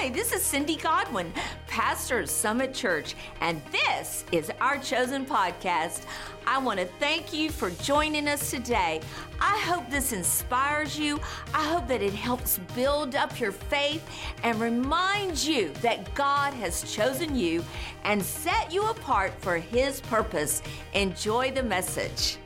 [0.00, 1.32] Hi, this is Cindy Godwin,
[1.66, 6.04] pastor of Summit Church, and this is our chosen podcast.
[6.46, 9.00] I want to thank you for joining us today.
[9.40, 11.18] I hope this inspires you.
[11.52, 14.08] I hope that it helps build up your faith
[14.44, 17.64] and remind you that God has chosen you
[18.04, 20.62] and set you apart for His purpose.
[20.94, 22.36] Enjoy the message.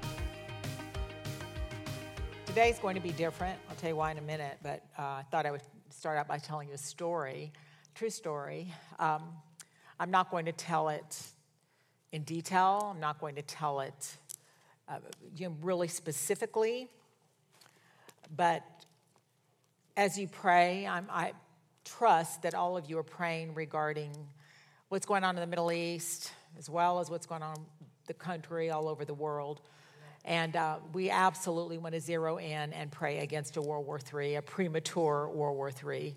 [2.46, 3.58] Today's going to be different.
[3.68, 5.60] I'll tell you why in a minute, but uh, I thought I would
[6.02, 7.52] start out by telling you a story,
[7.94, 8.66] true story.
[8.98, 9.22] Um,
[10.00, 11.22] I'm not going to tell it
[12.10, 12.90] in detail.
[12.92, 14.16] I'm not going to tell it
[14.88, 14.96] uh,
[15.36, 16.88] you know, really specifically.
[18.36, 18.64] But
[19.96, 21.34] as you pray, I'm, I
[21.84, 24.10] trust that all of you are praying regarding
[24.88, 28.14] what's going on in the Middle East, as well as what's going on in the
[28.14, 29.60] country, all over the world.
[30.24, 34.36] And uh, we absolutely want to zero in and pray against a World War III,
[34.36, 36.14] a premature World War III.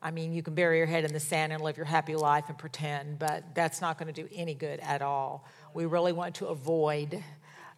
[0.00, 2.46] I mean, you can bury your head in the sand and live your happy life
[2.48, 5.46] and pretend, but that's not going to do any good at all.
[5.74, 7.22] We really want to avoid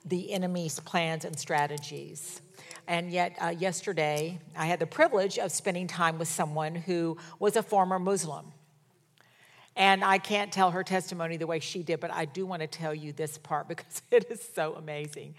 [0.06, 2.41] the enemy's plans and strategies.
[2.86, 7.56] And yet, uh, yesterday, I had the privilege of spending time with someone who was
[7.56, 8.52] a former Muslim.
[9.77, 12.69] And I can't tell her testimony the way she did, but I do want to
[12.69, 15.34] tell you this part because it is so amazing.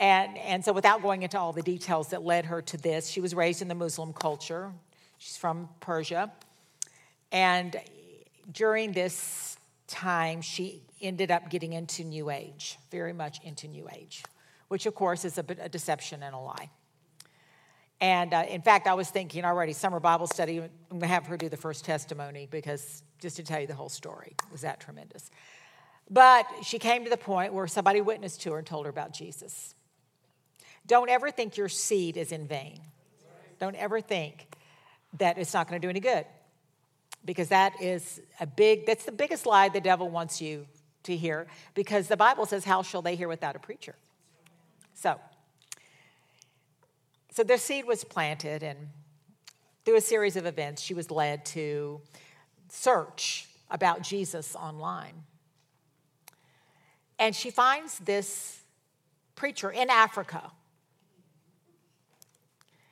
[0.00, 3.20] And, and so, without going into all the details that led her to this, she
[3.20, 4.72] was raised in the Muslim culture.
[5.18, 6.32] She's from Persia.
[7.30, 7.76] And
[8.52, 14.24] during this time, she ended up getting into New Age, very much into New Age,
[14.68, 16.70] which, of course, is a, a deception and a lie.
[18.00, 21.26] And uh, in fact, I was thinking already, summer Bible study, I'm going to have
[21.26, 24.80] her do the first testimony because just to tell you the whole story, was that
[24.80, 25.30] tremendous.
[26.10, 29.14] But she came to the point where somebody witnessed to her and told her about
[29.14, 29.74] Jesus.
[30.86, 32.80] Don't ever think your seed is in vain.
[33.58, 34.48] Don't ever think
[35.18, 36.26] that it's not going to do any good
[37.24, 40.66] because that is a big that's the biggest lie the devil wants you
[41.02, 43.94] to hear because the bible says how shall they hear without a preacher
[44.94, 45.18] so
[47.34, 48.78] so the seed was planted, and
[49.84, 52.00] through a series of events, she was led to
[52.68, 55.24] search about Jesus online.
[57.18, 58.60] And she finds this
[59.34, 60.52] preacher in Africa.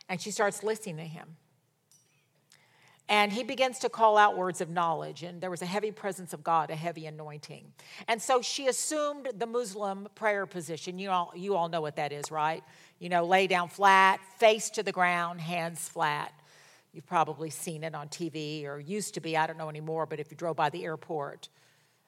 [0.08, 1.36] And she starts listening to him.
[3.12, 6.32] And he begins to call out words of knowledge, and there was a heavy presence
[6.32, 7.72] of God, a heavy anointing.
[8.08, 10.98] And so she assumed the Muslim prayer position.
[10.98, 12.62] You all, you all know what that is, right?
[13.02, 16.32] you know, lay down flat, face to the ground, hands flat.
[16.92, 20.20] You've probably seen it on TV or used to be, I don't know anymore, but
[20.20, 21.48] if you drove by the airport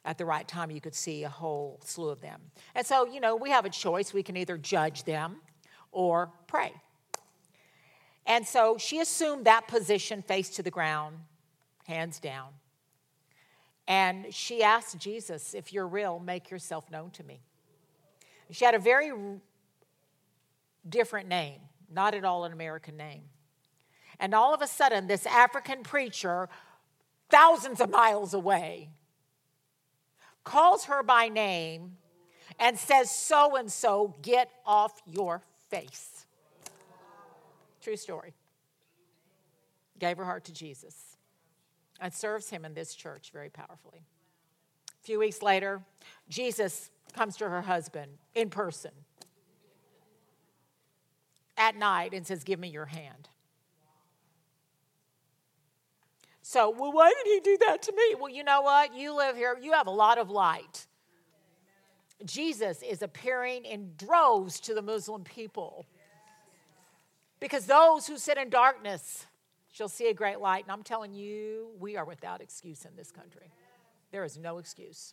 [0.04, 2.40] at the right time, you could see a whole slew of them.
[2.76, 4.14] And so, you know, we have a choice.
[4.14, 5.38] We can either judge them
[5.90, 6.72] or pray.
[8.26, 11.16] And so she assumed that position, face to the ground,
[11.86, 12.48] hands down.
[13.86, 17.40] And she asked Jesus, If you're real, make yourself known to me.
[18.50, 19.12] She had a very
[20.88, 21.60] different name,
[21.92, 23.22] not at all an American name.
[24.20, 26.48] And all of a sudden, this African preacher,
[27.30, 28.90] thousands of miles away,
[30.44, 31.96] calls her by name
[32.58, 36.26] and says, So and so, get off your face.
[37.84, 38.32] True story.
[39.98, 41.18] Gave her heart to Jesus
[42.00, 44.06] and serves him in this church very powerfully.
[45.02, 45.82] A few weeks later,
[46.30, 48.90] Jesus comes to her husband in person
[51.58, 53.28] at night and says, Give me your hand.
[56.40, 58.14] So, well, why did he do that to me?
[58.18, 58.94] Well, you know what?
[58.94, 60.86] You live here, you have a lot of light.
[62.24, 65.84] Jesus is appearing in droves to the Muslim people.
[67.44, 69.26] Because those who sit in darkness
[69.70, 70.64] shall see a great light.
[70.64, 73.52] And I'm telling you, we are without excuse in this country.
[74.12, 75.12] There is no excuse.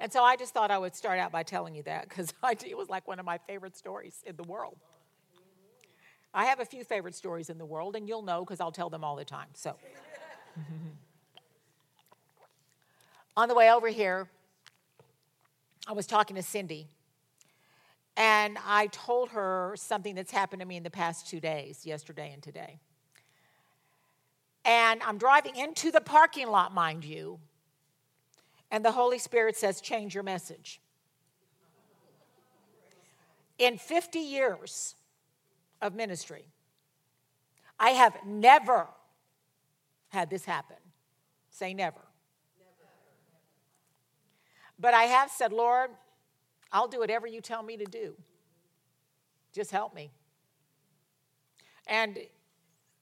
[0.00, 2.32] And so I just thought I would start out by telling you that because
[2.66, 4.78] it was like one of my favorite stories in the world.
[6.32, 8.88] I have a few favorite stories in the world, and you'll know because I'll tell
[8.88, 9.48] them all the time.
[9.52, 9.76] So,
[13.36, 14.30] on the way over here,
[15.86, 16.88] I was talking to Cindy,
[18.18, 22.30] and I told her something that's happened to me in the past two days, yesterday
[22.34, 22.80] and today.
[24.66, 27.38] And I'm driving into the parking lot, mind you,
[28.70, 30.82] and the Holy Spirit says, Change your message.
[33.58, 34.94] In 50 years,
[35.80, 36.44] of ministry.
[37.78, 38.88] I have never
[40.08, 40.76] had this happen.
[41.50, 42.00] Say never.
[42.58, 42.90] never.
[44.78, 45.90] But I have said, Lord,
[46.72, 48.14] I'll do whatever you tell me to do.
[49.52, 50.10] Just help me.
[51.86, 52.18] And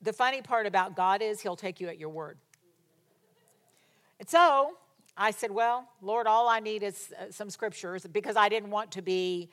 [0.01, 2.37] the funny part about God is He'll take you at your word.
[4.19, 4.73] And so
[5.17, 8.91] I said, Well, Lord, all I need is uh, some scriptures because I didn't want
[8.93, 9.49] to be,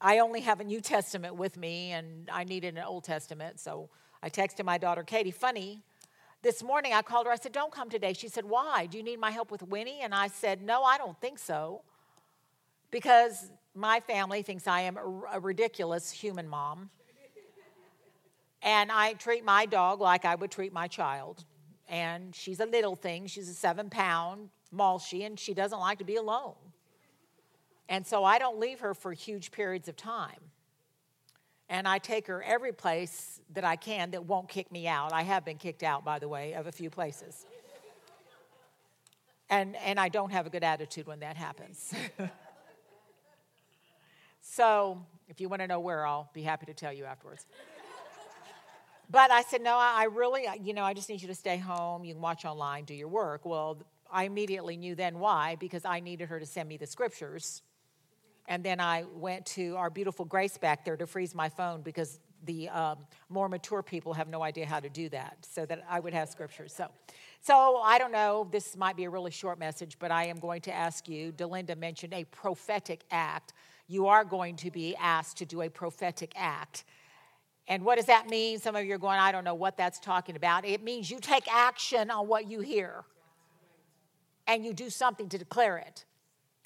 [0.00, 3.60] I only have a New Testament with me and I needed an Old Testament.
[3.60, 3.88] So
[4.22, 5.82] I texted my daughter, Katie, funny.
[6.42, 7.32] This morning I called her.
[7.32, 8.12] I said, Don't come today.
[8.12, 8.86] She said, Why?
[8.86, 10.00] Do you need my help with Winnie?
[10.02, 11.82] And I said, No, I don't think so.
[12.94, 14.96] Because my family thinks I am
[15.32, 16.90] a ridiculous human mom.
[18.62, 21.44] And I treat my dog like I would treat my child.
[21.88, 23.26] And she's a little thing.
[23.26, 26.54] She's a seven pound Malshi, and she doesn't like to be alone.
[27.88, 30.52] And so I don't leave her for huge periods of time.
[31.68, 35.12] And I take her every place that I can that won't kick me out.
[35.12, 37.44] I have been kicked out, by the way, of a few places.
[39.50, 41.92] And, and I don't have a good attitude when that happens.
[44.54, 47.46] so if you want to know where, I'll be happy to tell you afterwards.
[49.10, 52.04] But I said, no, I really, you know, I just need you to stay home.
[52.04, 53.44] You can watch online, do your work.
[53.44, 53.78] Well,
[54.10, 57.62] I immediately knew then why, because I needed her to send me the scriptures.
[58.46, 62.20] And then I went to our beautiful Grace back there to freeze my phone because
[62.44, 62.98] the um,
[63.28, 66.28] more mature people have no idea how to do that, so that I would have
[66.28, 66.72] scriptures.
[66.74, 66.88] So,
[67.40, 68.46] so I don't know.
[68.50, 71.32] This might be a really short message, but I am going to ask you.
[71.32, 73.54] Delinda mentioned a prophetic act.
[73.86, 76.84] You are going to be asked to do a prophetic act.
[77.66, 78.58] And what does that mean?
[78.58, 80.64] Some of you are going, I don't know what that's talking about.
[80.64, 83.04] It means you take action on what you hear
[84.46, 86.04] and you do something to declare it.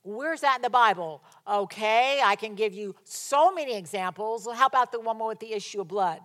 [0.03, 1.23] Where's that in the Bible?
[1.47, 4.49] Okay, I can give you so many examples.
[4.53, 6.21] How about the woman with the issue of blood?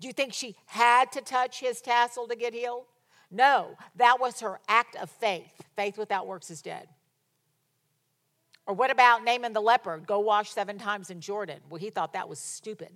[0.00, 2.84] Do you think she had to touch his tassel to get healed?
[3.30, 5.52] No, that was her act of faith.
[5.76, 6.88] Faith without works is dead.
[8.66, 9.98] Or what about Naaman the leper?
[9.98, 11.58] Go wash seven times in Jordan.
[11.68, 12.92] Well, he thought that was stupid.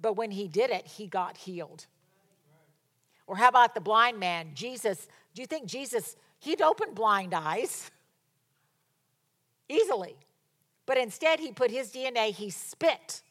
[0.00, 1.86] But when he did it, he got healed.
[3.26, 4.50] Or how about the blind man?
[4.54, 7.90] Jesus, do you think Jesus, he'd open blind eyes
[9.68, 10.16] easily?
[10.86, 13.22] But instead, he put his DNA, he spit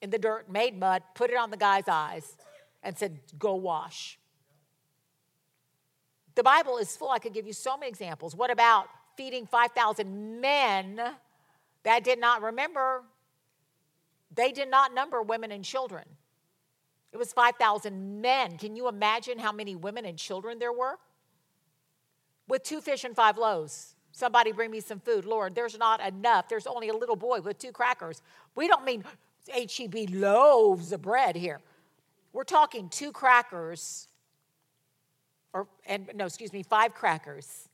[0.00, 2.36] in the dirt, made mud, put it on the guy's eyes,
[2.82, 4.18] and said, Go wash.
[6.34, 7.10] The Bible is full.
[7.10, 8.34] I could give you so many examples.
[8.34, 11.00] What about feeding 5,000 men
[11.84, 13.02] that did not remember
[14.34, 16.04] they did not number women and children.
[17.12, 18.56] It was 5,000 men.
[18.56, 20.98] Can you imagine how many women and children there were?
[22.48, 23.94] With two fish and five loaves.
[24.12, 25.24] Somebody bring me some food.
[25.24, 26.48] Lord, there's not enough.
[26.48, 28.22] There's only a little boy with two crackers.
[28.54, 29.04] We don't mean
[29.48, 31.60] HEB loaves of bread here.
[32.32, 34.08] We're talking two crackers,
[35.52, 37.68] or, and no, excuse me, five crackers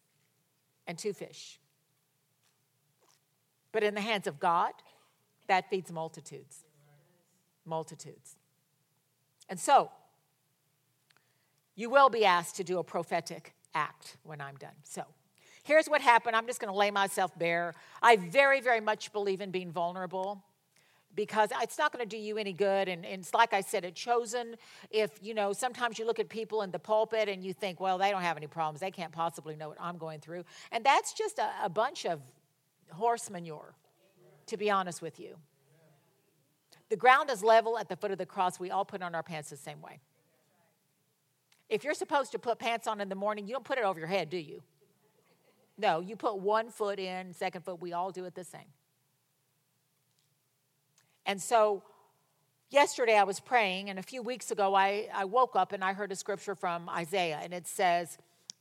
[0.89, 1.61] and two fish.
[3.71, 4.73] But in the hands of God,
[5.47, 6.65] that feeds multitudes.
[7.65, 8.37] Multitudes.
[9.49, 9.91] And so,
[11.77, 14.75] you will be asked to do a prophetic act when I'm done.
[14.83, 15.05] So,
[15.63, 16.35] here's what happened.
[16.35, 17.75] I'm just going to lay myself bare.
[18.03, 20.43] I very, very much believe in being vulnerable
[21.19, 22.87] because it's not going to do you any good.
[22.87, 24.55] And, and, it's like I said, it's chosen.
[24.89, 27.99] If, you know, sometimes you look at people in the pulpit and you think, well,
[27.99, 28.79] they don't have any problems.
[28.79, 30.45] They can't possibly know what I'm going through.
[30.71, 32.21] And that's just a, a bunch of
[32.93, 33.75] horse manure
[34.47, 35.37] to be honest with you.
[36.89, 38.61] The ground is level at the foot of the cross.
[38.61, 39.99] We all put on our pants the same way.
[41.69, 43.99] If you're supposed to put pants on in the morning, you don't put it over
[43.99, 44.63] your head, do you?
[45.77, 48.71] No, you put one foot in, second foot, we all do it the same.
[51.29, 51.83] And so,
[52.71, 55.93] yesterday I was praying, and a few weeks ago I, I woke up and I
[55.93, 58.17] heard a scripture from Isaiah, and it says,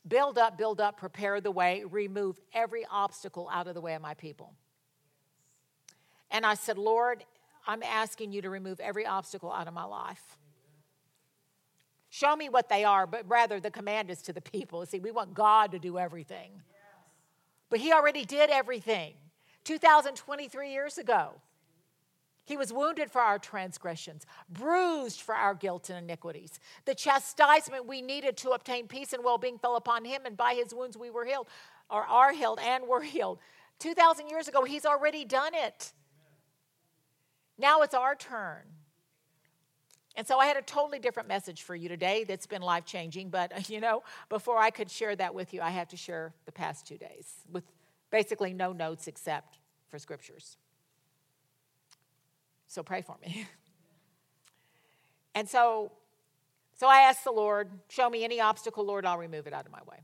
[0.06, 4.02] Build up, build up, prepare the way, remove every obstacle out of the way of
[4.02, 4.54] my people.
[6.30, 7.24] And I said, Lord,
[7.66, 10.38] I'm asking you to remove every obstacle out of my life.
[12.10, 14.86] Show me what they are, but rather the command is to the people.
[14.86, 16.52] See, we want God to do everything.
[17.70, 19.14] But He already did everything
[19.64, 21.36] 2023 years ago.
[22.48, 26.62] He was wounded for our transgressions, bruised for our guilt and iniquities.
[26.86, 30.54] The chastisement we needed to obtain peace and well being fell upon him, and by
[30.54, 31.48] his wounds we were healed,
[31.90, 33.40] or are healed and were healed.
[33.80, 35.92] 2,000 years ago, he's already done it.
[37.58, 38.64] Now it's our turn.
[40.16, 43.30] And so I had a totally different message for you today that's been life changing.
[43.30, 46.54] But, you know, before I could share that with you, I have to share the
[46.54, 47.66] past two days with
[48.10, 50.56] basically no notes except for scriptures.
[52.68, 53.46] So pray for me.
[55.36, 55.92] and so,
[56.76, 59.72] so I asked the Lord, show me any obstacle, Lord, I'll remove it out of
[59.72, 60.00] my way.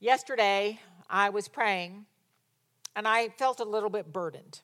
[0.00, 2.06] Yesterday, I was praying
[2.96, 4.60] and I felt a little bit burdened.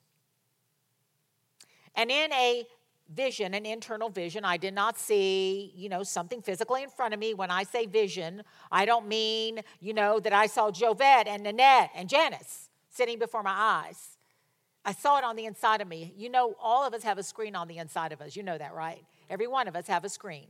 [1.95, 2.65] And in a
[3.13, 4.45] vision, an internal vision.
[4.45, 7.33] I did not see, you know, something physically in front of me.
[7.33, 11.91] When I say vision, I don't mean, you know, that I saw Jovette and Nanette
[11.95, 14.17] and Janice sitting before my eyes.
[14.83, 16.13] I saw it on the inside of me.
[16.17, 18.35] You know, all of us have a screen on the inside of us.
[18.35, 19.03] You know that, right?
[19.29, 20.47] Every one of us have a screen.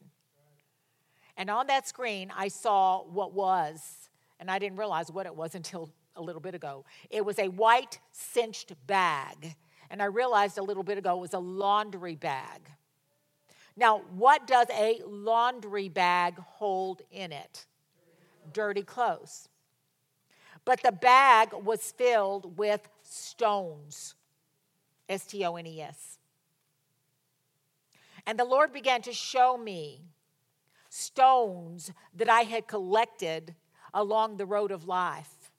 [1.38, 4.10] And on that screen, I saw what was,
[4.40, 6.86] and I didn't realize what it was until a little bit ago.
[7.10, 9.56] It was a white cinched bag.
[9.90, 12.62] And I realized a little bit ago it was a laundry bag.
[13.76, 17.66] Now, what does a laundry bag hold in it?
[18.54, 19.50] Dirty clothes.
[20.64, 24.16] But the bag was filled with stones.
[25.12, 26.18] S T O N E S.
[28.26, 30.02] And the Lord began to show me
[30.90, 33.56] stones that I had collected
[33.94, 35.52] along the road of life.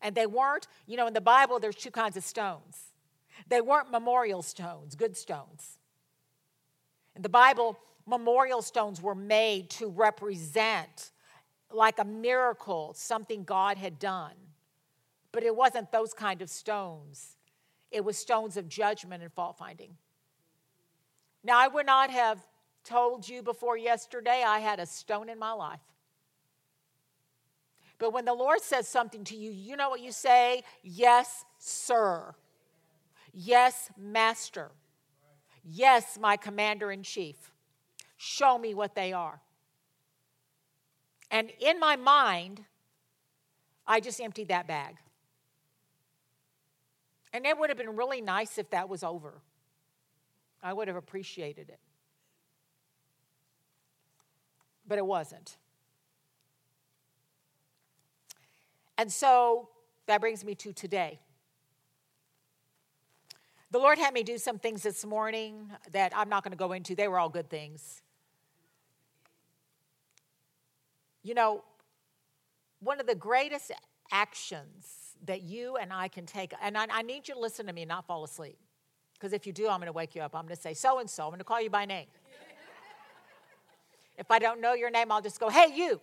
[0.00, 2.92] And they weren't, you know, in the Bible, there's two kinds of stones.
[3.48, 5.78] They weren't memorial stones, good stones.
[7.16, 11.10] In the Bible, memorial stones were made to represent
[11.70, 14.34] like a miracle, something God had done.
[15.32, 17.33] But it wasn't those kind of stones.
[17.94, 19.96] It was stones of judgment and fault finding.
[21.44, 22.44] Now, I would not have
[22.82, 25.80] told you before yesterday I had a stone in my life.
[27.98, 30.64] But when the Lord says something to you, you know what you say?
[30.82, 32.34] Yes, sir.
[33.32, 34.72] Yes, master.
[35.62, 37.52] Yes, my commander in chief.
[38.16, 39.40] Show me what they are.
[41.30, 42.64] And in my mind,
[43.86, 44.96] I just emptied that bag.
[47.34, 49.42] And it would have been really nice if that was over.
[50.62, 51.80] I would have appreciated it.
[54.86, 55.56] But it wasn't.
[58.96, 59.68] And so
[60.06, 61.18] that brings me to today.
[63.72, 66.70] The Lord had me do some things this morning that I'm not going to go
[66.70, 66.94] into.
[66.94, 68.02] They were all good things.
[71.24, 71.64] You know,
[72.78, 73.72] one of the greatest
[74.12, 77.72] actions that you and I can take, and I, I need you to listen to
[77.72, 78.58] me and not fall asleep.
[79.14, 80.34] Because if you do, I'm going to wake you up.
[80.34, 81.24] I'm going to say, so and so.
[81.24, 82.06] I'm going to call you by name.
[84.18, 86.00] if I don't know your name, I'll just go, hey, you.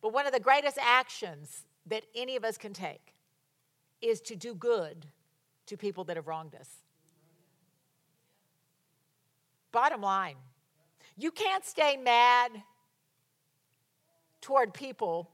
[0.00, 3.14] But one of the greatest actions that any of us can take
[4.00, 5.06] is to do good
[5.66, 6.68] to people that have wronged us.
[9.72, 10.36] Bottom line,
[11.16, 12.50] you can't stay mad
[14.40, 15.30] toward people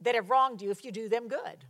[0.00, 1.64] that have wronged you if you do them good.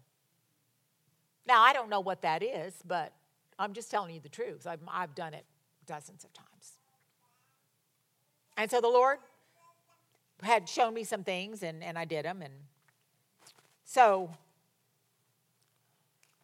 [1.46, 3.12] Now, I don't know what that is, but
[3.58, 4.66] I'm just telling you the truth.
[4.66, 5.44] I've, I've done it
[5.86, 6.72] dozens of times.
[8.56, 9.18] And so the Lord
[10.42, 12.42] had shown me some things, and, and I did them.
[12.42, 12.54] And
[13.84, 14.30] so,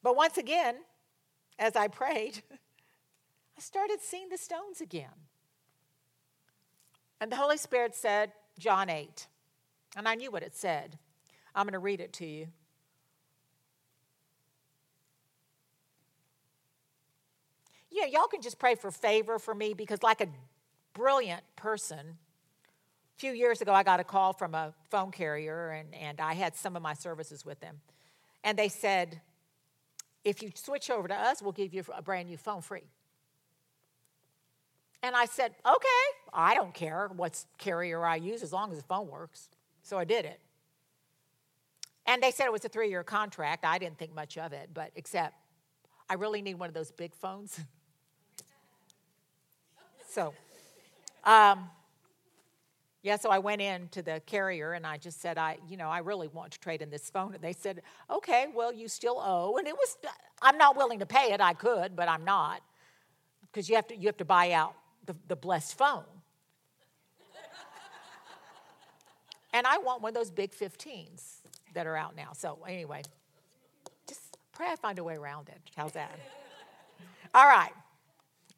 [0.03, 0.77] but once again,
[1.59, 2.43] as I prayed,
[3.59, 5.09] I started seeing the stones again.
[7.21, 9.27] And the Holy Spirit said, John 8.
[9.97, 10.99] And I knew what it said.
[11.55, 12.49] I'm going to read it to you.
[17.91, 20.29] Yeah, y'all can just pray for favor for me because, like a
[20.95, 25.95] brilliant person, a few years ago I got a call from a phone carrier and,
[25.95, 27.81] and I had some of my services with them.
[28.43, 29.21] And they said,
[30.25, 32.85] if you switch over to us, we'll give you a brand new phone free.
[35.03, 35.89] And I said, okay,
[36.33, 39.49] I don't care what carrier I use as long as the phone works.
[39.83, 40.41] So I did it.
[42.07, 43.65] And they said it was a three year contract.
[43.65, 45.35] I didn't think much of it, but except
[46.09, 47.61] I really need one of those big phones.
[50.09, 50.35] so,
[51.25, 51.71] um,
[53.03, 55.89] yeah, so I went in to the carrier and I just said, I, you know,
[55.89, 57.35] I really want to trade in this phone.
[57.35, 59.57] And they said, okay, well, you still owe.
[59.57, 59.97] And it was,
[60.41, 61.41] I'm not willing to pay it.
[61.41, 62.63] I could, but I'm not.
[63.43, 64.75] Because you have to, you have to buy out
[65.07, 66.05] the, the blessed phone.
[69.53, 71.42] and I want one of those big 15s
[71.75, 72.33] that are out now.
[72.33, 73.03] So anyway,
[74.09, 75.61] just pray I find a way around it.
[75.77, 76.19] How's that?
[77.35, 77.73] All right.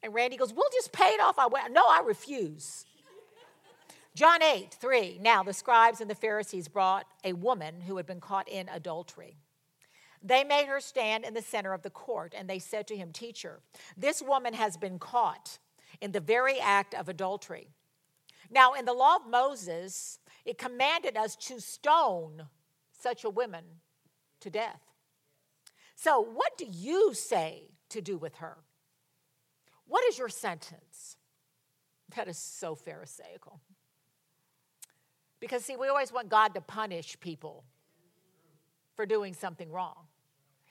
[0.03, 1.39] And Randy goes, We'll just pay it off.
[1.39, 2.85] I went, No, I refuse.
[4.15, 5.19] John 8, 3.
[5.21, 9.35] Now the scribes and the Pharisees brought a woman who had been caught in adultery.
[10.23, 13.11] They made her stand in the center of the court, and they said to him,
[13.11, 13.59] Teacher,
[13.97, 15.59] this woman has been caught
[16.01, 17.67] in the very act of adultery.
[18.49, 22.47] Now, in the law of Moses, it commanded us to stone
[23.05, 23.63] such a woman
[24.39, 24.81] to death.
[25.95, 28.57] So, what do you say to do with her?
[29.85, 31.15] What is your sentence?
[32.15, 33.59] That is so Pharisaical.
[35.39, 37.63] Because, see, we always want God to punish people
[38.95, 40.07] for doing something wrong,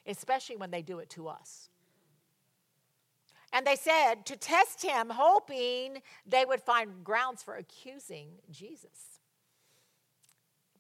[0.05, 1.69] especially when they do it to us.
[3.53, 9.14] And they said to test him, hoping they would find grounds for accusing Jesus.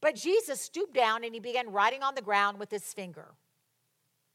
[0.05, 3.29] But Jesus stooped down and he began writing on the ground with his finger.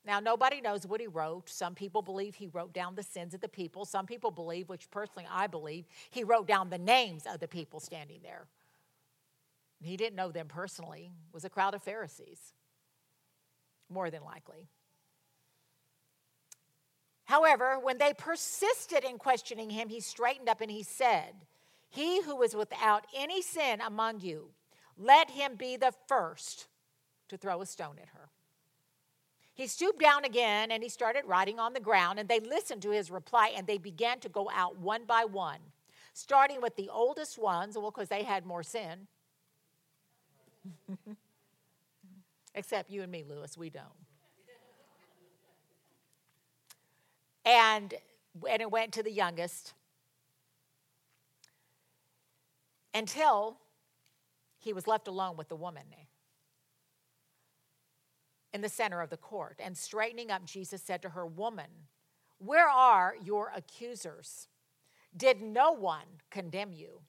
[0.03, 1.47] Now, nobody knows what he wrote.
[1.47, 3.85] Some people believe he wrote down the sins of the people.
[3.85, 7.79] Some people believe, which personally I believe, he wrote down the names of the people
[7.79, 8.47] standing there.
[9.79, 12.55] He didn't know them personally, it was a crowd of Pharisees,
[13.91, 14.69] more than likely.
[17.25, 21.35] However, when they persisted in questioning him, he straightened up and he said,
[21.89, 24.49] He who is without any sin among you,
[24.99, 26.67] let him be the first
[27.29, 28.29] to throw a stone at her.
[29.53, 32.91] He stooped down again and he started writing on the ground, and they listened to
[32.91, 35.59] his reply and they began to go out one by one,
[36.13, 39.07] starting with the oldest ones, well, because they had more sin.
[42.55, 43.85] Except you and me, Lewis, we don't.
[47.45, 47.93] And,
[48.49, 49.73] and it went to the youngest
[52.93, 53.57] until
[54.59, 55.83] he was left alone with the woman
[58.53, 59.59] in the center of the court.
[59.63, 61.87] And straightening up, Jesus said to her, Woman,
[62.37, 64.47] where are your accusers?
[65.15, 67.01] Did no one condemn you?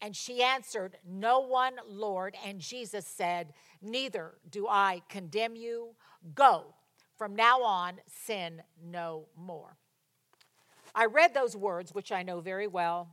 [0.00, 2.36] And she answered, No one, Lord.
[2.44, 3.52] And Jesus said,
[3.82, 5.94] Neither do I condemn you.
[6.34, 6.74] Go.
[7.16, 9.76] From now on, sin no more.
[10.94, 13.08] I read those words, which I know very well,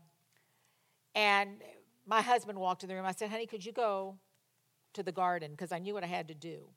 [1.16, 1.62] and
[2.06, 3.06] my husband walked in the room.
[3.06, 4.18] I said, Honey, could you go
[4.94, 5.52] to the garden?
[5.52, 6.68] Because I knew what I had to do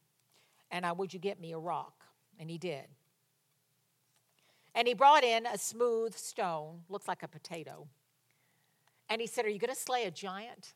[0.71, 2.04] and I would you get me a rock?
[2.38, 2.85] And he did.
[4.75, 7.88] And he brought in a smooth stone, looks like a potato.
[9.09, 10.75] And he said, Are you going to slay a giant?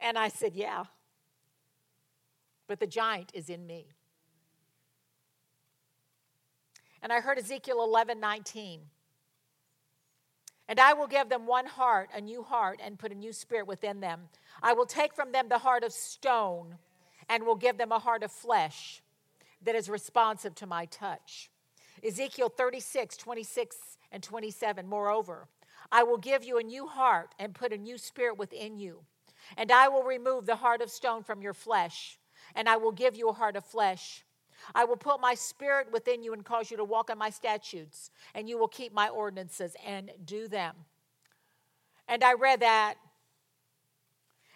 [0.00, 0.84] And I said, Yeah.
[2.66, 3.86] But the giant is in me.
[7.02, 8.80] And I heard Ezekiel 11 19.
[10.68, 13.66] And I will give them one heart, a new heart, and put a new spirit
[13.66, 14.28] within them.
[14.62, 16.76] I will take from them the heart of stone
[17.28, 19.02] and will give them a heart of flesh
[19.62, 21.50] that is responsive to my touch.
[22.04, 23.76] Ezekiel 36, 26,
[24.12, 24.86] and 27.
[24.86, 25.48] Moreover,
[25.90, 29.00] I will give you a new heart and put a new spirit within you.
[29.56, 32.18] And I will remove the heart of stone from your flesh,
[32.54, 34.24] and I will give you a heart of flesh.
[34.74, 38.10] I will put my spirit within you and cause you to walk in my statutes,
[38.34, 40.74] and you will keep my ordinances and do them.
[42.06, 42.94] And I read that,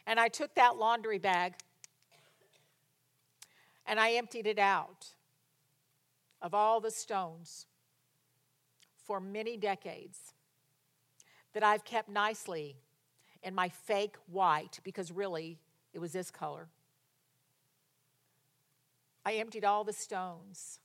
[0.07, 1.55] and I took that laundry bag
[3.87, 5.09] and I emptied it out
[6.40, 7.66] of all the stones
[9.05, 10.35] for many decades
[11.53, 12.77] that I've kept nicely
[13.42, 15.59] in my fake white, because really
[15.92, 16.68] it was this color.
[19.25, 20.81] I emptied all the stones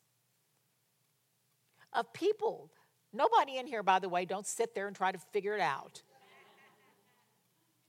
[1.94, 2.72] of people.
[3.14, 6.02] Nobody in here, by the way, don't sit there and try to figure it out.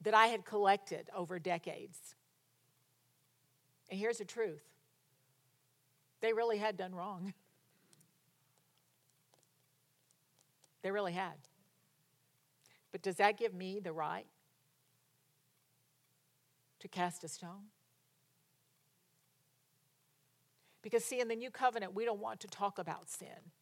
[0.01, 2.15] that I had collected over decades.
[3.91, 4.63] And here's the truth
[6.21, 7.35] they really had done wrong.
[10.81, 11.35] They really had.
[12.93, 14.27] But does that give me the right
[16.79, 17.67] to cast a stone?
[20.83, 23.53] Because, see, in the new covenant, we don't want to talk about sin.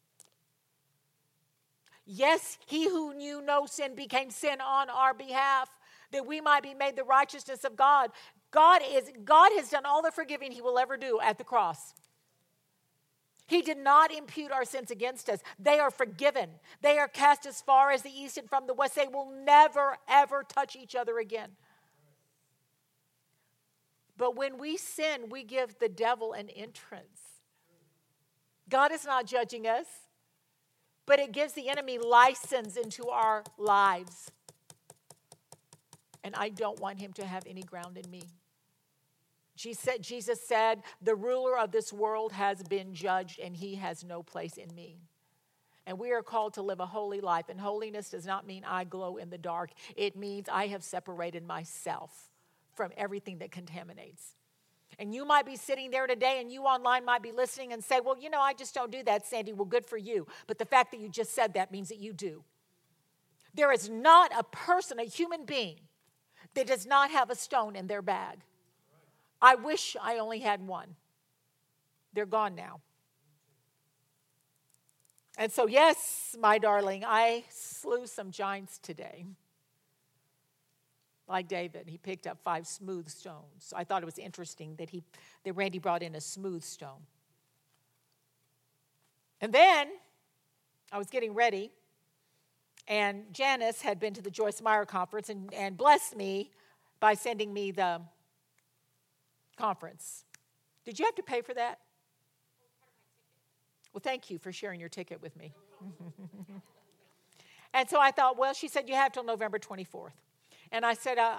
[2.05, 5.69] Yes, he who knew no sin became sin on our behalf,
[6.11, 8.11] that we might be made the righteousness of God.
[8.51, 11.93] God is God has done all the forgiving he will ever do at the cross.
[13.45, 15.39] He did not impute our sins against us.
[15.57, 16.49] They are forgiven.
[16.81, 18.95] They are cast as far as the east and from the west.
[18.95, 21.51] They will never, ever touch each other again.
[24.17, 27.21] But when we sin, we give the devil an entrance.
[28.67, 29.85] God is not judging us,
[31.05, 34.31] but it gives the enemy license into our lives.
[36.23, 38.23] And I don't want him to have any ground in me.
[39.55, 44.57] Jesus said, The ruler of this world has been judged, and he has no place
[44.57, 44.99] in me.
[45.85, 47.45] And we are called to live a holy life.
[47.49, 51.45] And holiness does not mean I glow in the dark, it means I have separated
[51.45, 52.29] myself
[52.77, 54.35] from everything that contaminates.
[54.99, 57.99] And you might be sitting there today and you online might be listening and say,
[57.99, 59.51] Well, you know, I just don't do that, Sandy.
[59.51, 60.27] Well, good for you.
[60.47, 62.43] But the fact that you just said that means that you do.
[63.53, 65.79] There is not a person, a human being,
[66.53, 68.39] that does not have a stone in their bag.
[69.41, 70.95] I wish I only had one.
[72.13, 72.81] They're gone now.
[75.37, 79.25] And so, yes, my darling, I slew some giants today.
[81.27, 83.73] Like David, he picked up five smooth stones.
[83.75, 85.03] I thought it was interesting that, he,
[85.43, 87.05] that Randy brought in a smooth stone.
[89.41, 89.89] And then
[90.91, 91.71] I was getting ready,
[92.87, 96.51] and Janice had been to the Joyce Meyer conference and, and blessed me
[96.99, 98.01] by sending me the
[99.57, 100.23] conference.
[100.85, 101.79] Did you have to pay for that?
[103.93, 105.53] Well, thank you for sharing your ticket with me.
[107.73, 110.11] and so I thought, well, she said you have till November 24th.
[110.71, 111.37] And I said, uh,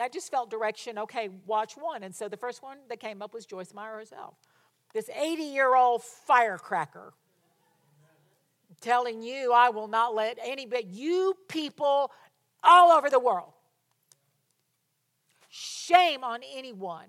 [0.00, 2.02] I just felt direction, okay, watch one.
[2.02, 4.34] And so the first one that came up was Joyce Meyer herself.
[4.94, 7.12] This 80 year old firecracker
[8.80, 12.12] telling you, I will not let any, but you people
[12.62, 13.52] all over the world,
[15.48, 17.06] shame on anyone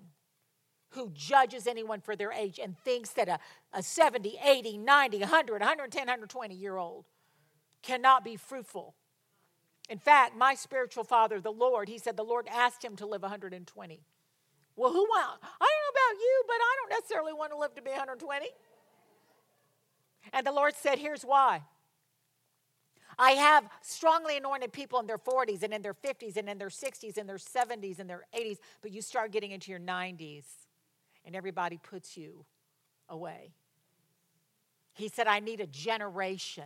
[0.92, 3.40] who judges anyone for their age and thinks that a,
[3.74, 7.06] a 70, 80, 90, 100, 110, 120 year old
[7.84, 8.96] cannot be fruitful.
[9.90, 13.24] In fact, my spiritual father, the Lord, he said the Lord asked him to live
[13.24, 14.00] 120.
[14.76, 15.40] Well, who want?
[15.44, 18.48] I don't know about you, but I don't necessarily want to live to be 120.
[20.32, 21.64] And the Lord said, Here's why.
[23.18, 26.70] I have strongly anointed people in their 40s and in their 50s and in their
[26.70, 30.46] 60s and their 70s and their 80s, but you start getting into your 90s
[31.26, 32.46] and everybody puts you
[33.10, 33.52] away.
[34.94, 36.64] He said, I need a generation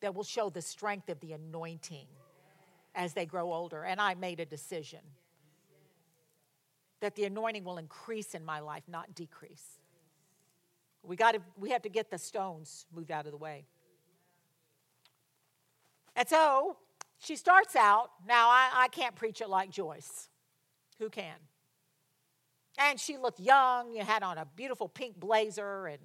[0.00, 2.06] that will show the strength of the anointing
[2.94, 3.84] as they grow older.
[3.84, 5.00] And I made a decision
[7.00, 9.80] that the anointing will increase in my life, not decrease.
[11.02, 13.66] We, got to, we have to get the stones moved out of the way.
[16.16, 16.78] And so
[17.18, 18.10] she starts out.
[18.26, 20.28] Now, I, I can't preach it like Joyce.
[20.98, 21.36] Who can?
[22.78, 23.94] And she looked young.
[23.94, 25.86] You had on a beautiful pink blazer.
[25.86, 26.00] And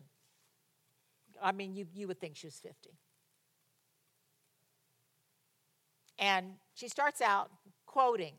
[1.41, 2.91] I mean, you, you would think she was 50.
[6.21, 7.49] And she starts out
[7.85, 8.35] quoting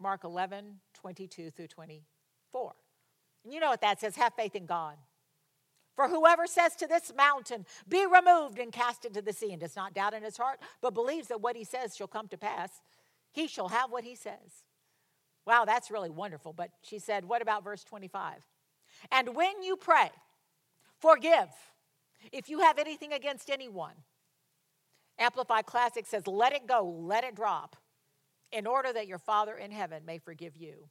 [0.00, 2.72] Mark 11, 22 through 24.
[3.44, 4.96] And you know what that says have faith in God.
[5.94, 9.76] For whoever says to this mountain, Be removed and cast into the sea, and does
[9.76, 12.70] not doubt in his heart, but believes that what he says shall come to pass,
[13.32, 14.64] he shall have what he says.
[15.46, 16.52] Wow, that's really wonderful.
[16.52, 18.44] But she said, What about verse 25?
[19.10, 20.10] And when you pray,
[20.98, 21.48] forgive
[22.32, 23.94] if you have anything against anyone.
[25.18, 27.76] Amplified Classic says, Let it go, let it drop,
[28.52, 30.88] in order that your Father in heaven may forgive you.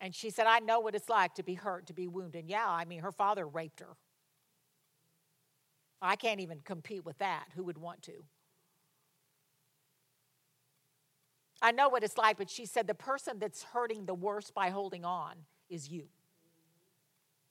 [0.00, 2.44] And she said, I know what it's like to be hurt, to be wounded.
[2.46, 3.96] Yeah, I mean, her father raped her.
[6.00, 7.46] I can't even compete with that.
[7.56, 8.24] Who would want to?
[11.60, 14.70] I know what it's like, but she said, the person that's hurting the worst by
[14.70, 15.34] holding on
[15.68, 16.04] is you.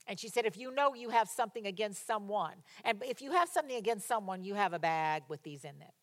[0.08, 2.54] And she said, if you know you have something against someone,
[2.86, 5.94] and if you have something against someone, you have a bag with these in it.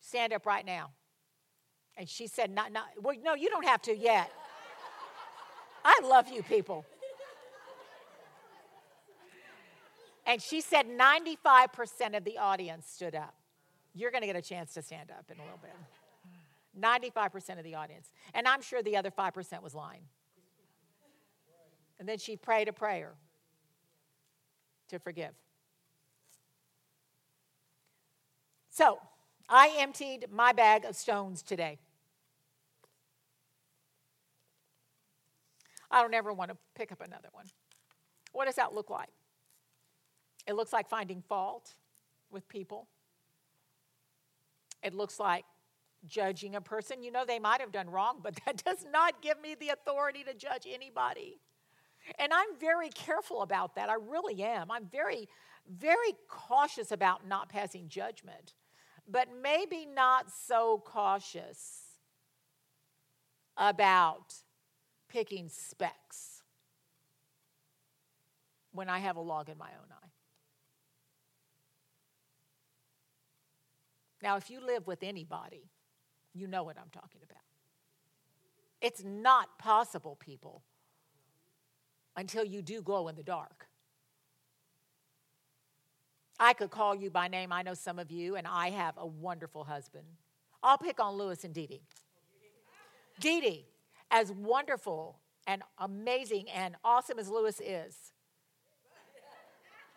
[0.00, 0.90] Stand up right now.
[1.96, 4.30] And she said, not, not, well, no, you don't have to yet.
[5.84, 6.84] I love you people.
[10.26, 13.34] And she said 95% of the audience stood up.
[13.94, 15.72] You're going to get a chance to stand up in a little bit.
[16.78, 18.10] 95% of the audience.
[18.34, 20.02] And I'm sure the other 5% was lying.
[21.98, 23.14] And then she prayed a prayer
[24.88, 25.32] to forgive.
[28.70, 28.98] So
[29.48, 31.78] I emptied my bag of stones today.
[35.90, 37.46] I don't ever want to pick up another one.
[38.32, 39.08] What does that look like?
[40.46, 41.74] It looks like finding fault
[42.30, 42.88] with people.
[44.82, 45.44] It looks like
[46.06, 47.02] judging a person.
[47.02, 50.24] You know, they might have done wrong, but that does not give me the authority
[50.24, 51.40] to judge anybody.
[52.18, 53.88] And I'm very careful about that.
[53.88, 54.70] I really am.
[54.70, 55.28] I'm very,
[55.68, 58.54] very cautious about not passing judgment,
[59.08, 61.82] but maybe not so cautious
[63.56, 64.34] about
[65.08, 66.42] picking specks
[68.72, 70.08] when I have a log in my own eye.
[74.22, 75.70] Now, if you live with anybody,
[76.34, 77.42] you know what I'm talking about.
[78.80, 80.62] It's not possible, people,
[82.18, 83.68] until you do glow in the dark.
[86.40, 87.52] I could call you by name.
[87.52, 90.04] I know some of you, and I have a wonderful husband.
[90.62, 91.82] I'll pick on Lewis and Dee Dee.
[93.20, 93.66] Dee Dee
[94.10, 97.96] as wonderful and amazing and awesome as Lewis is,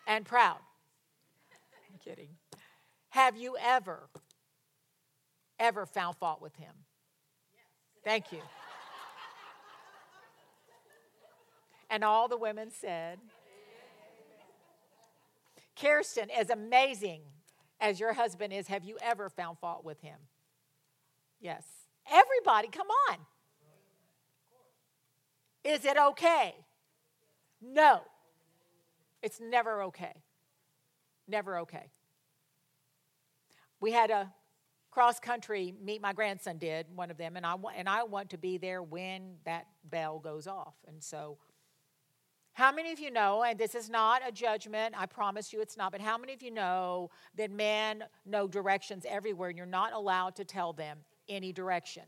[0.07, 0.59] and proud.
[1.91, 2.29] I'm kidding.
[3.09, 4.09] Have you ever,
[5.59, 6.73] ever found fault with him?
[8.03, 8.41] Thank you.
[11.91, 13.19] And all the women said,
[15.79, 17.21] Kirsten, as amazing
[17.81, 20.17] as your husband is, have you ever found fault with him?
[21.41, 21.63] Yes.
[22.09, 23.17] Everybody, come on.
[25.65, 26.55] Is it okay?
[27.61, 28.01] No.
[29.21, 30.13] It's never okay.
[31.27, 31.91] Never okay.
[33.81, 34.31] We had a
[34.91, 38.37] cross country meet my grandson did one of them and I and I want to
[38.37, 40.75] be there when that bell goes off.
[40.87, 41.37] And so
[42.53, 45.77] how many of you know, and this is not a judgment, I promise you it's
[45.77, 49.93] not, but how many of you know that men know directions everywhere and you're not
[49.93, 52.03] allowed to tell them any direction?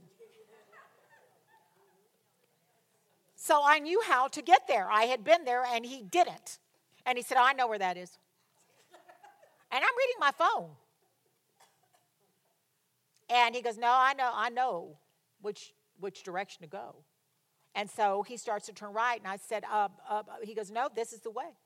[3.36, 4.90] So I knew how to get there.
[4.90, 6.60] I had been there and he didn't.
[7.06, 8.18] And he said, I know where that is.
[9.72, 10.70] And I'm reading my phone.
[13.30, 14.98] And he goes, No, I know, I know
[15.42, 16.96] which which direction to go.
[17.76, 20.90] And so he starts to turn right, and I said, uh, uh, He goes, No,
[20.94, 21.58] this is the way.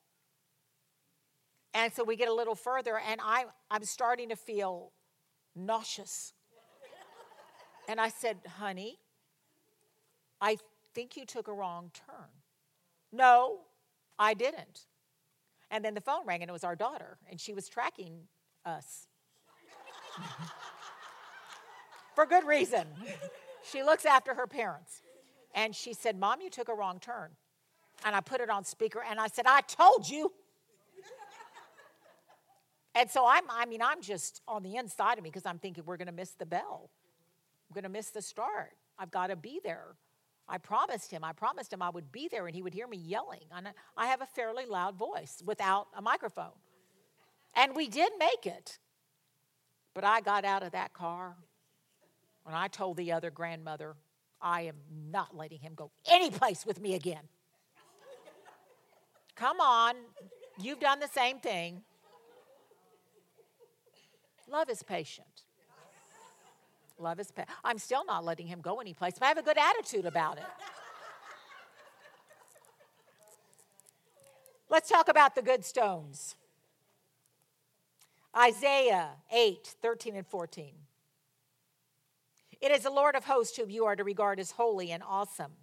[1.73, 4.93] And so we get a little further, and I, I'm starting to feel
[5.55, 6.33] nauseous.
[7.89, 8.99] and I said, Honey,
[10.39, 10.57] I
[10.93, 12.29] think you took a wrong turn.
[13.11, 13.59] No,
[14.17, 14.85] I didn't.
[15.69, 18.27] And then the phone rang, and it was our daughter, and she was tracking
[18.65, 19.07] us.
[22.15, 22.87] For good reason.
[23.69, 25.01] she looks after her parents.
[25.53, 27.31] And she said, Mom, you took a wrong turn.
[28.05, 30.31] And I put it on speaker and I said, I told you.
[32.95, 35.83] and so I'm, I mean, I'm just on the inside of me because I'm thinking
[35.85, 36.89] we're going to miss the bell.
[37.69, 38.73] I'm going to miss the start.
[38.99, 39.95] I've got to be there.
[40.49, 42.97] I promised him, I promised him I would be there and he would hear me
[42.97, 43.41] yelling.
[43.53, 46.55] And I have a fairly loud voice without a microphone.
[47.53, 48.77] And we did make it.
[49.93, 51.35] But I got out of that car
[52.45, 53.95] and I told the other grandmother,
[54.41, 54.75] I am
[55.11, 57.23] not letting him go any place with me again.
[59.35, 59.95] Come on,
[60.59, 61.81] you've done the same thing.
[64.49, 65.27] Love is patient.
[66.97, 67.55] Love is patient.
[67.63, 70.37] I'm still not letting him go any place, but I have a good attitude about
[70.37, 70.45] it.
[74.69, 76.35] Let's talk about the good stones.
[78.35, 80.73] Isaiah 8, 13 and 14.
[82.61, 85.53] It is the Lord of hosts whom you are to regard as holy and awesome.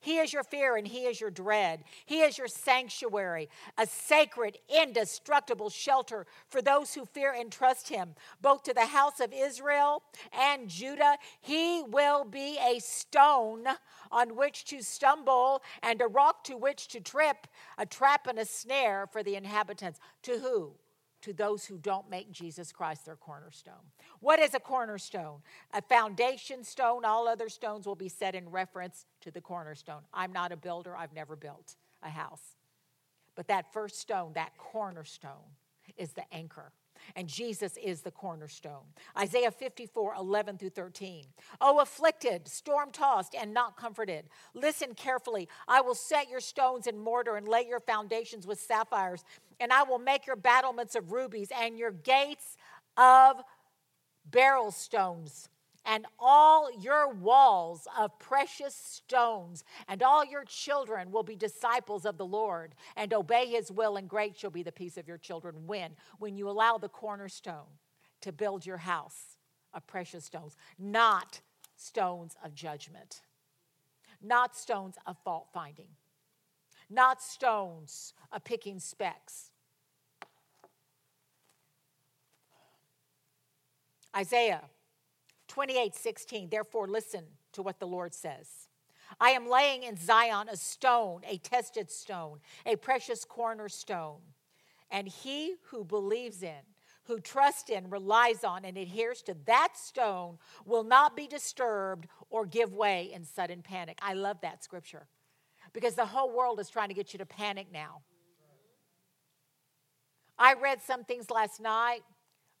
[0.00, 1.82] He is your fear and He is your dread.
[2.06, 8.14] He is your sanctuary, a sacred, indestructible shelter for those who fear and trust Him,
[8.40, 11.16] both to the house of Israel and Judah.
[11.40, 13.64] He will be a stone
[14.12, 18.44] on which to stumble and a rock to which to trip, a trap and a
[18.44, 19.98] snare for the inhabitants.
[20.22, 20.74] To who?
[21.22, 23.74] To those who don't make Jesus Christ their cornerstone.
[24.20, 25.40] What is a cornerstone?
[25.72, 27.04] A foundation stone.
[27.04, 30.02] All other stones will be set in reference to the cornerstone.
[30.14, 32.56] I'm not a builder, I've never built a house.
[33.34, 35.54] But that first stone, that cornerstone,
[35.96, 36.72] is the anchor.
[37.16, 38.84] And Jesus is the cornerstone.
[39.18, 41.26] Isaiah 54, 11 through 13.
[41.60, 44.26] Oh, afflicted, storm tossed, and not comforted.
[44.54, 45.48] Listen carefully.
[45.66, 49.24] I will set your stones in mortar and lay your foundations with sapphires
[49.60, 52.56] and I will make your battlements of rubies and your gates
[52.96, 53.42] of
[54.30, 55.48] beryl stones
[55.88, 62.18] and all your walls of precious stones, and all your children will be disciples of
[62.18, 65.66] the Lord and obey his will, and great shall be the peace of your children.
[65.66, 65.92] When?
[66.18, 67.78] When you allow the cornerstone
[68.20, 69.38] to build your house
[69.74, 71.40] of precious stones, not
[71.74, 73.22] stones of judgment,
[74.22, 75.88] not stones of fault finding
[76.90, 79.50] not stones of picking specks.
[84.16, 84.62] Isaiah
[85.58, 88.68] 28 16, therefore listen to what the Lord says.
[89.20, 94.20] I am laying in Zion a stone, a tested stone, a precious cornerstone.
[94.88, 96.60] And he who believes in,
[97.06, 102.46] who trusts in, relies on, and adheres to that stone will not be disturbed or
[102.46, 103.98] give way in sudden panic.
[104.00, 105.08] I love that scripture
[105.72, 108.02] because the whole world is trying to get you to panic now.
[110.38, 112.02] I read some things last night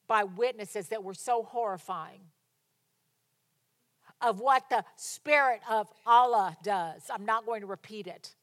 [0.08, 2.22] by witnesses that were so horrifying
[4.20, 7.02] of what the Spirit of Allah does.
[7.10, 8.34] I'm not going to repeat it.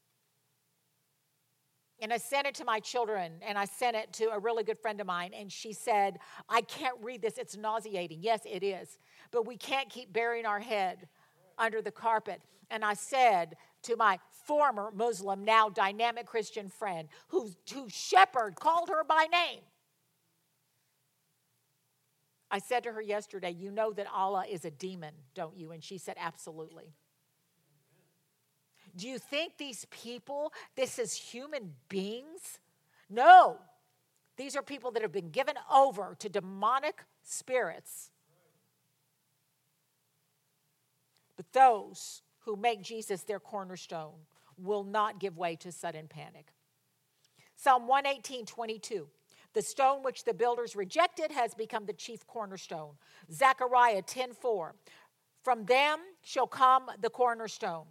[2.01, 4.77] And I sent it to my children, and I sent it to a really good
[4.77, 7.37] friend of mine, and she said, I can't read this.
[7.37, 8.19] It's nauseating.
[8.21, 8.97] Yes, it is.
[9.31, 11.07] But we can't keep burying our head
[11.57, 12.41] under the carpet.
[12.69, 18.89] And I said to my former Muslim, now dynamic Christian friend, whose, whose shepherd called
[18.89, 19.61] her by name.
[22.51, 25.71] I said to her yesterday, You know that Allah is a demon, don't you?
[25.71, 26.93] And she said, Absolutely.
[28.95, 32.59] Do you think these people, this is human beings?
[33.09, 33.57] No.
[34.37, 38.11] These are people that have been given over to demonic spirits.
[41.35, 44.13] But those who make Jesus their cornerstone
[44.57, 46.53] will not give way to sudden panic.
[47.55, 49.07] Psalm 118, 22.
[49.55, 52.95] The stone which the builders rejected has become the chief cornerstone.
[53.31, 54.75] Zechariah 10, 4.
[55.43, 57.85] From them shall come the cornerstone,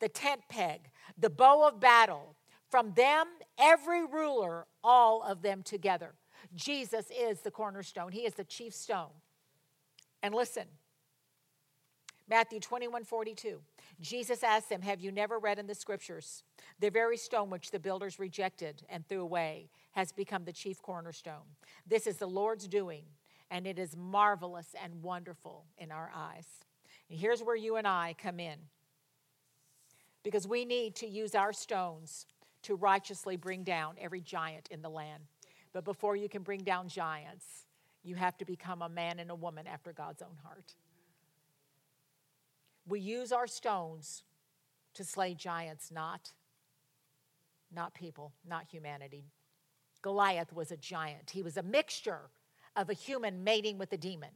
[0.00, 2.34] the tent peg, the bow of battle.
[2.70, 3.26] From them,
[3.58, 6.14] every ruler, all of them together.
[6.54, 9.10] Jesus is the cornerstone, He is the chief stone.
[10.22, 10.64] And listen,
[12.28, 13.60] Matthew 21 42.
[14.00, 16.44] Jesus asked them, Have you never read in the scriptures?
[16.78, 21.56] The very stone which the builders rejected and threw away has become the chief cornerstone.
[21.86, 23.04] This is the Lord's doing,
[23.50, 26.46] and it is marvelous and wonderful in our eyes.
[27.10, 28.58] And here's where you and I come in.
[30.22, 32.26] Because we need to use our stones
[32.62, 35.24] to righteously bring down every giant in the land.
[35.72, 37.66] But before you can bring down giants,
[38.02, 40.74] you have to become a man and a woman after God's own heart.
[42.88, 44.24] We use our stones
[44.94, 46.32] to slay giants, not,
[47.72, 49.26] not people, not humanity.
[50.02, 51.30] Goliath was a giant.
[51.30, 52.30] He was a mixture
[52.74, 54.30] of a human mating with a demon.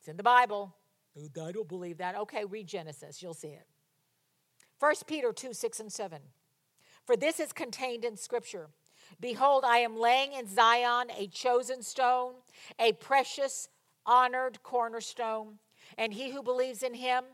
[0.00, 0.74] It's in the Bible.
[1.16, 2.16] I don't believe that.
[2.16, 3.66] Okay, read Genesis, you'll see it.
[4.78, 6.20] 1 Peter 2 6 and 7.
[7.04, 8.68] For this is contained in Scripture.
[9.20, 12.34] Behold, I am laying in Zion a chosen stone,
[12.78, 13.68] a precious,
[14.04, 15.58] honored cornerstone,
[15.98, 17.24] and he who believes in him,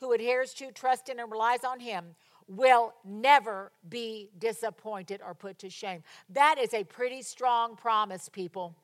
[0.00, 2.14] who adheres to, trusts in, and relies on him,
[2.48, 6.02] will never be disappointed or put to shame.
[6.28, 8.74] That is a pretty strong promise, people.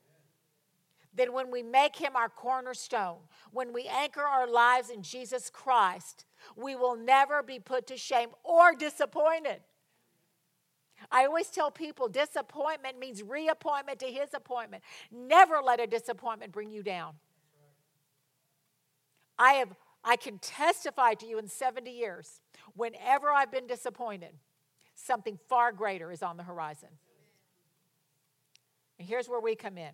[1.14, 3.16] Then, when we make him our cornerstone,
[3.50, 6.24] when we anchor our lives in Jesus Christ,
[6.54, 9.60] we will never be put to shame or disappointed.
[11.10, 14.82] I always tell people disappointment means reappointment to his appointment.
[15.10, 17.14] Never let a disappointment bring you down.
[19.38, 19.74] I have
[20.04, 22.40] I can testify to you in 70 years,
[22.74, 24.32] whenever I've been disappointed,
[24.94, 26.88] something far greater is on the horizon.
[28.98, 29.92] And here's where we come in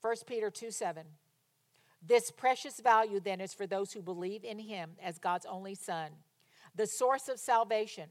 [0.00, 1.04] 1 Peter 2 7.
[2.06, 6.10] This precious value then is for those who believe in him as God's only Son,
[6.74, 8.08] the source of salvation.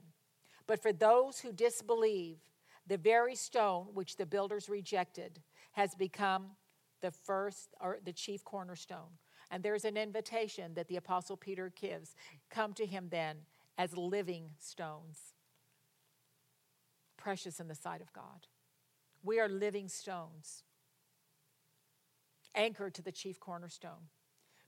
[0.66, 2.38] But for those who disbelieve,
[2.86, 5.40] the very stone which the builders rejected
[5.72, 6.50] has become
[7.00, 9.18] the first or the chief cornerstone.
[9.50, 12.14] And there's an invitation that the Apostle Peter gives
[12.50, 13.38] come to him then
[13.78, 15.34] as living stones,
[17.16, 18.46] precious in the sight of God.
[19.22, 20.64] We are living stones,
[22.54, 24.08] anchored to the chief cornerstone.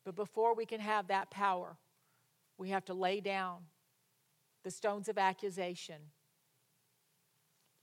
[0.04, 1.76] But before we can have that power,
[2.56, 3.62] we have to lay down
[4.64, 5.96] the stones of accusation.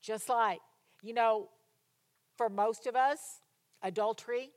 [0.01, 0.59] Just like,
[1.01, 1.49] you know,
[2.37, 3.19] for most of us,
[3.81, 4.51] adultery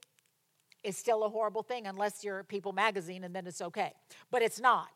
[0.84, 3.92] is still a horrible thing unless you're People magazine and then it's okay.
[4.30, 4.88] But it's not.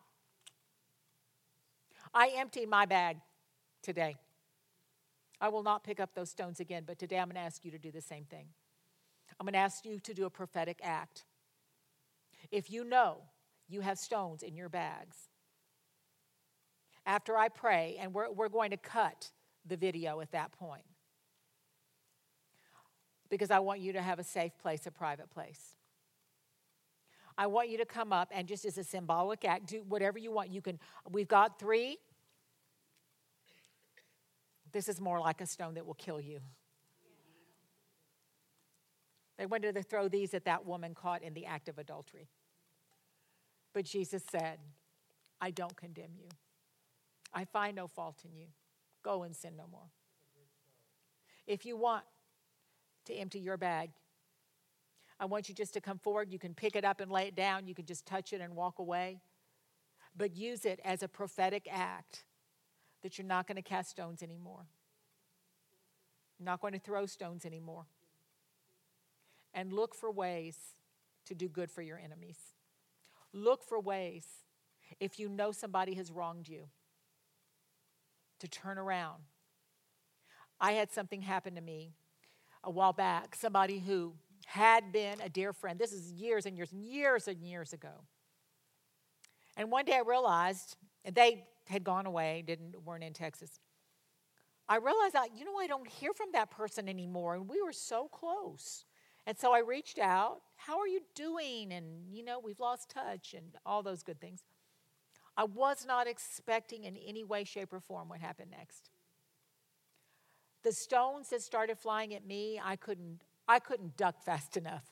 [2.13, 3.17] I emptied my bag
[3.81, 4.15] today.
[5.41, 7.71] I will not pick up those stones again, but today I'm going to ask you
[7.71, 8.45] to do the same thing.
[9.39, 11.25] I'm going to ask you to do a prophetic act.
[12.51, 13.17] If you know
[13.67, 15.17] you have stones in your bags,
[17.05, 19.31] after I pray, and we're, we're going to cut
[19.65, 20.83] the video at that point
[23.29, 25.75] because I want you to have a safe place, a private place.
[27.37, 30.31] I want you to come up and just as a symbolic act, do whatever you
[30.31, 30.51] want.
[30.51, 31.97] You can, we've got three.
[34.71, 36.39] This is more like a stone that will kill you.
[39.37, 42.29] They wanted to throw these at that woman caught in the act of adultery.
[43.73, 44.59] But Jesus said,
[45.41, 46.29] I don't condemn you.
[47.33, 48.45] I find no fault in you.
[49.01, 49.89] Go and sin no more.
[51.47, 52.03] If you want
[53.05, 53.91] to empty your bag.
[55.19, 56.31] I want you just to come forward.
[56.31, 57.67] You can pick it up and lay it down.
[57.67, 59.21] You can just touch it and walk away.
[60.15, 62.25] But use it as a prophetic act
[63.01, 64.67] that you're not going to cast stones anymore.
[66.37, 67.85] You're not going to throw stones anymore.
[69.53, 70.57] And look for ways
[71.25, 72.37] to do good for your enemies.
[73.31, 74.25] Look for ways,
[74.99, 76.65] if you know somebody has wronged you,
[78.39, 79.23] to turn around.
[80.59, 81.93] I had something happen to me
[82.63, 84.13] a while back, somebody who
[84.45, 85.79] had been a dear friend.
[85.79, 88.05] This is years and years and years and years ago.
[89.55, 90.77] And one day I realized
[91.09, 93.59] they had gone away, didn't weren't in Texas.
[94.67, 97.35] I realized that, you know, I don't hear from that person anymore.
[97.35, 98.85] And we were so close.
[99.25, 101.71] And so I reached out, how are you doing?
[101.71, 104.43] And, you know, we've lost touch and all those good things.
[105.35, 108.89] I was not expecting in any way, shape, or form what happened next.
[110.63, 114.85] The stones that started flying at me, I couldn't, I couldn't duck fast enough.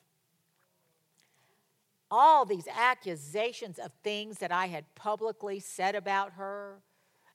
[2.10, 6.82] All these accusations of things that I had publicly said about her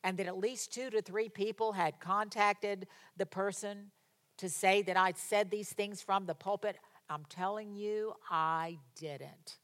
[0.03, 3.91] and that at least two to three people had contacted the person
[4.37, 6.77] to say that I'd said these things from the pulpit.
[7.09, 9.57] I'm telling you, I didn't.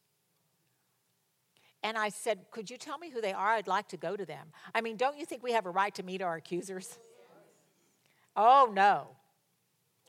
[1.84, 3.50] And I said, Could you tell me who they are?
[3.50, 4.48] I'd like to go to them.
[4.74, 6.98] I mean, don't you think we have a right to meet our accusers?
[8.36, 9.08] Oh, no.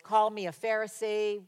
[0.03, 1.43] Call me a Pharisee.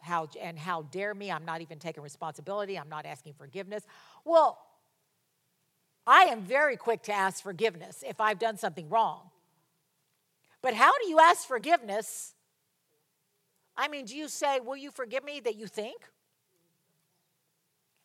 [0.00, 1.32] How, and how dare me?
[1.32, 2.78] I'm not even taking responsibility.
[2.78, 3.84] I'm not asking forgiveness.
[4.24, 4.58] Well,
[6.06, 9.30] I am very quick to ask forgiveness if I've done something wrong.
[10.62, 12.34] But how do you ask forgiveness?
[13.76, 15.96] I mean, do you say, Will you forgive me that you think?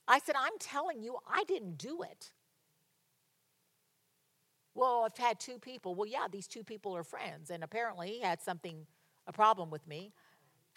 [0.07, 2.32] I said, I'm telling you, I didn't do it.
[4.74, 5.95] Well, I've had two people.
[5.95, 7.49] Well, yeah, these two people are friends.
[7.49, 8.86] And apparently he had something,
[9.28, 10.13] a problem with me.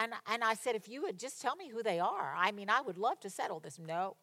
[0.01, 2.69] And, and I said, if you would just tell me who they are, I mean,
[2.69, 3.79] I would love to settle this.
[3.79, 4.17] No.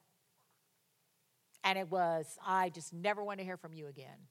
[1.63, 4.27] And it was, I just never want to hear from you again.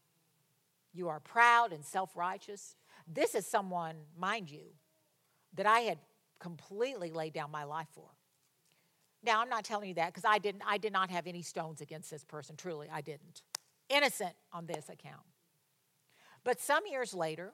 [0.92, 2.76] You are proud and self righteous.
[3.06, 4.74] This is someone, mind you,
[5.54, 5.98] that I had
[6.40, 8.08] completely laid down my life for.
[9.22, 11.80] Now, I'm not telling you that because I didn't I did not have any stones
[11.80, 13.42] against this person, truly, I didn't.
[13.90, 15.26] Innocent on this account.
[16.42, 17.52] But some years later,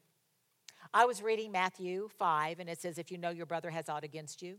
[0.95, 4.05] I was reading Matthew 5, and it says, If you know your brother has aught
[4.05, 4.59] against you,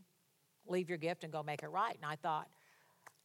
[0.67, 1.95] leave your gift and go make it right.
[1.95, 2.47] And I thought,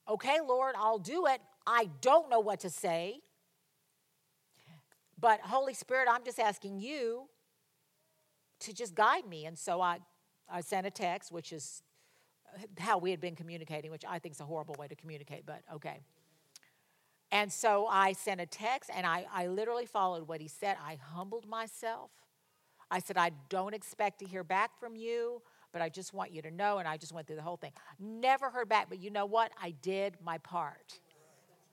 [0.09, 1.40] okay, Lord, I'll do it.
[1.66, 3.20] I don't know what to say.
[5.18, 7.28] But Holy Spirit, I'm just asking you
[8.61, 9.46] to just guide me.
[9.46, 9.98] And so I,
[10.50, 11.82] I sent a text, which is
[12.78, 15.62] how we had been communicating, which I think is a horrible way to communicate, but
[15.74, 16.00] okay.
[17.33, 20.76] And so I sent a text and I, I literally followed what he said.
[20.87, 22.11] I humbled myself.
[22.91, 25.41] I said, I don't expect to hear back from you,
[25.72, 26.76] but I just want you to know.
[26.76, 27.72] And I just went through the whole thing.
[27.99, 29.51] Never heard back, but you know what?
[29.61, 31.01] I did my part.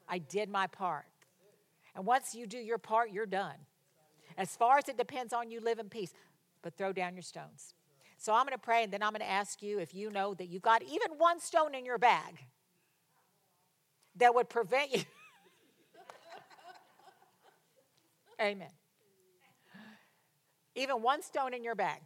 [0.07, 1.05] I did my part.
[1.93, 3.55] And once you do your part, you're done.
[4.37, 6.13] As far as it depends on you, live in peace,
[6.61, 7.73] but throw down your stones.
[8.17, 10.33] So I'm going to pray, and then I'm going to ask you if you know
[10.35, 12.37] that you've got even one stone in your bag
[14.15, 15.03] that would prevent you.
[18.41, 18.71] Amen.
[20.75, 22.01] Even one stone in your bag.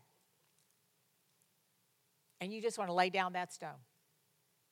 [2.41, 3.81] And you just want to lay down that stone.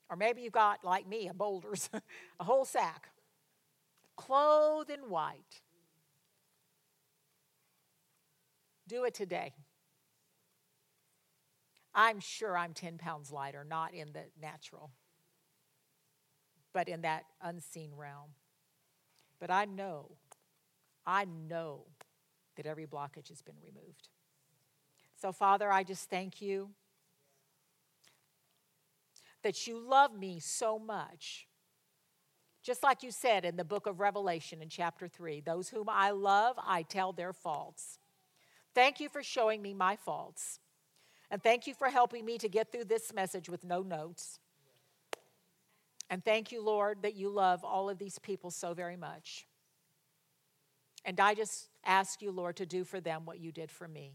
[0.10, 1.90] Or maybe you've got, like me, a boulders,
[2.40, 3.10] a whole sack,
[4.18, 5.62] clothed in white.
[8.88, 9.54] Do it today.
[11.94, 14.92] I'm sure I'm 10 pounds lighter, not in the natural,
[16.74, 18.32] but in that unseen realm.
[19.40, 20.18] But I know,
[21.06, 21.86] I know
[22.56, 24.10] that every blockage has been removed.
[25.16, 26.70] So, Father, I just thank you
[29.44, 31.48] that you love me so much.
[32.64, 36.12] Just like you said in the book of Revelation in chapter 3 those whom I
[36.12, 37.98] love, I tell their faults.
[38.74, 40.60] Thank you for showing me my faults.
[41.30, 44.40] And thank you for helping me to get through this message with no notes.
[46.10, 49.48] And thank you, Lord, that you love all of these people so very much.
[51.06, 54.14] And I just ask you, Lord, to do for them what you did for me.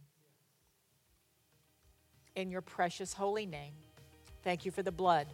[2.35, 3.73] In your precious holy name,
[4.43, 5.27] thank you for the blood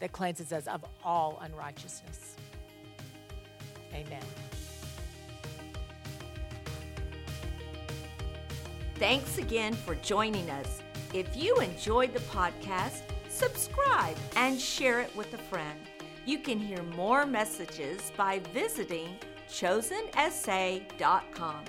[0.00, 2.36] that cleanses us of all unrighteousness.
[3.92, 4.22] Amen.
[8.96, 10.82] Thanks again for joining us.
[11.14, 15.78] If you enjoyed the podcast, subscribe and share it with a friend.
[16.26, 19.16] You can hear more messages by visiting
[19.48, 21.64] chosenessay.com.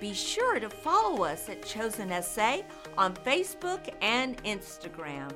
[0.00, 2.64] Be sure to follow us at Chosen Essay
[2.96, 5.30] on Facebook and Instagram.